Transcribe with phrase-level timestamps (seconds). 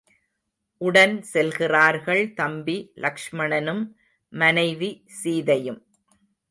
[0.81, 3.83] உடன் செல்கிறார்கள் தம்பி லக்ஷ்மணனும்
[4.33, 5.81] மனைவி சீதையும்.